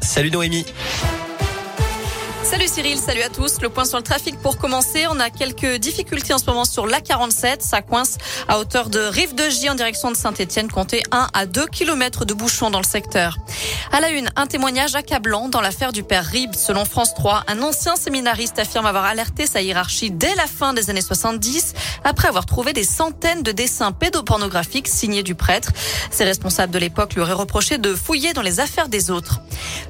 [0.00, 0.64] Salut Noémie.
[2.48, 3.60] Salut Cyril, salut à tous.
[3.60, 5.08] Le point sur le trafic pour commencer.
[5.10, 7.56] On a quelques difficultés en ce moment sur l'A47.
[7.58, 10.70] Ça coince à hauteur de Rive de J en direction de Saint-Etienne.
[10.70, 13.36] Comptez 1 à 2 km de bouchons dans le secteur.
[13.90, 16.54] À la une, un témoignage accablant dans l'affaire du père Rib.
[16.54, 20.88] Selon France 3, un ancien séminariste affirme avoir alerté sa hiérarchie dès la fin des
[20.88, 21.74] années 70
[22.04, 25.72] après avoir trouvé des centaines de dessins pédopornographiques signés du prêtre.
[26.12, 29.40] Ses responsables de l'époque lui auraient reproché de fouiller dans les affaires des autres.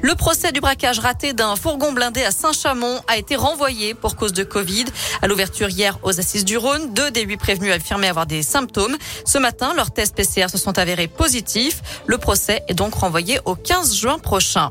[0.00, 4.32] Le procès du braquage raté d'un fourgon blindé à Saint-Chamond a été renvoyé pour cause
[4.32, 4.84] de Covid.
[5.20, 8.96] À l'ouverture hier aux assises du Rhône, deux des huit prévenus affirmaient avoir des symptômes.
[9.24, 11.82] Ce matin, leurs tests PCR se sont avérés positifs.
[12.06, 14.70] Le procès est donc renvoyé au 15 juin prochain.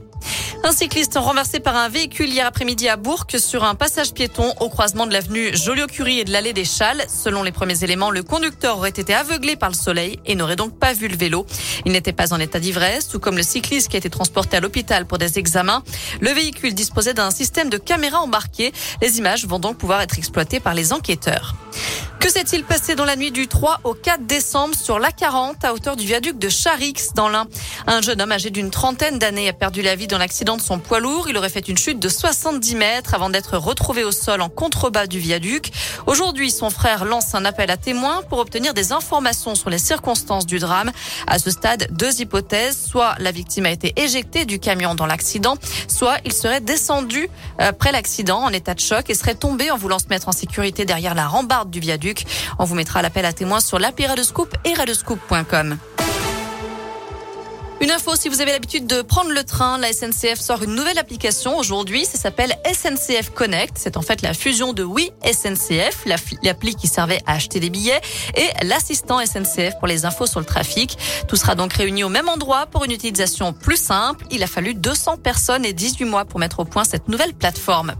[0.65, 4.67] Un cycliste renversé par un véhicule hier après-midi à Bourg sur un passage piéton au
[4.67, 7.05] croisement de l'avenue Joliot-Curie et de l'allée des Châles.
[7.07, 10.79] Selon les premiers éléments, le conducteur aurait été aveuglé par le soleil et n'aurait donc
[10.79, 11.45] pas vu le vélo.
[11.85, 14.59] Il n'était pas en état d'ivresse, tout comme le cycliste qui a été transporté à
[14.59, 15.83] l'hôpital pour des examens.
[16.19, 18.73] Le véhicule disposait d'un système de caméra embarqué.
[19.03, 21.53] Les images vont donc pouvoir être exploitées par les enquêteurs.
[22.25, 25.95] Que s'est-il passé dans la nuit du 3 au 4 décembre sur l'A40 à hauteur
[25.95, 27.45] du viaduc de Charix dans l'Ain?
[27.85, 30.79] Un jeune homme âgé d'une trentaine d'années a perdu la vie dans l'accident de son
[30.79, 31.29] poids lourd.
[31.29, 35.05] Il aurait fait une chute de 70 mètres avant d'être retrouvé au sol en contrebas
[35.05, 35.71] du viaduc.
[36.07, 40.47] Aujourd'hui, son frère lance un appel à témoins pour obtenir des informations sur les circonstances
[40.47, 40.91] du drame.
[41.27, 42.87] À ce stade, deux hypothèses.
[42.89, 47.29] Soit la victime a été éjectée du camion dans l'accident, soit il serait descendu
[47.59, 50.85] après l'accident en état de choc et serait tombé en voulant se mettre en sécurité
[50.85, 52.14] derrière la rambarde du viaduc.
[52.59, 55.77] On vous mettra l'appel à témoins sur l'appli Scoop et radioscoop.com.
[57.81, 60.97] Une info, si vous avez l'habitude de prendre le train, la SNCF sort une nouvelle
[60.97, 62.05] application aujourd'hui.
[62.05, 63.77] Ça s'appelle SNCF Connect.
[63.77, 66.05] C'est en fait la fusion de Oui SNCF,
[66.41, 67.99] l'appli qui servait à acheter des billets,
[68.35, 70.97] et l'assistant SNCF pour les infos sur le trafic.
[71.27, 74.25] Tout sera donc réuni au même endroit pour une utilisation plus simple.
[74.31, 77.93] Il a fallu 200 personnes et 18 mois pour mettre au point cette nouvelle plateforme.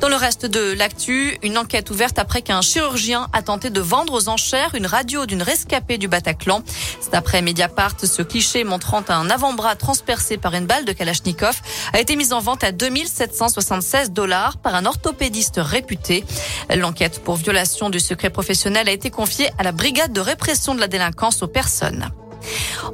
[0.00, 4.14] Dans le reste de l'actu, une enquête ouverte après qu'un chirurgien a tenté de vendre
[4.14, 6.62] aux enchères une radio d'une rescapée du Bataclan.
[7.02, 11.60] C'est après Mediapart, ce cliché montrant un avant-bras transpercé par une balle de Kalachnikov
[11.92, 16.24] a été mis en vente à 2776 dollars par un orthopédiste réputé.
[16.74, 20.80] L'enquête pour violation du secret professionnel a été confiée à la brigade de répression de
[20.80, 22.08] la délinquance aux personnes.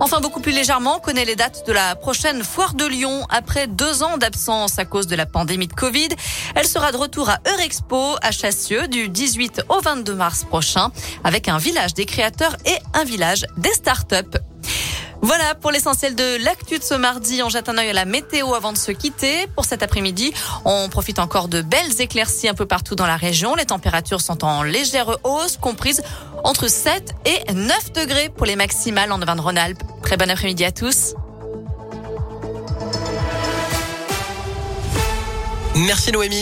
[0.01, 3.27] Enfin, beaucoup plus légèrement, on connaît les dates de la prochaine foire de Lyon.
[3.31, 6.09] Après deux ans d'absence à cause de la pandémie de Covid,
[6.55, 10.91] elle sera de retour à Eurexpo à Chassieux du 18 au 22 mars prochain
[11.25, 14.39] avec un village des créateurs et un village des startups.
[15.27, 17.43] Voilà pour l'essentiel de l'actu de ce mardi.
[17.43, 19.49] On jette un œil à la météo avant de se quitter.
[19.57, 20.33] Pour cet après-midi,
[20.65, 23.57] on profite encore de belles éclaircies un peu partout dans la région.
[23.57, 26.01] Les températures sont en légère hausse, comprises
[26.45, 29.83] entre 7 et 9 degrés pour les maximales en Auvergne-Rhône-Alpes.
[30.01, 31.15] Très bon après-midi à tous.
[35.75, 36.35] Merci Noémie.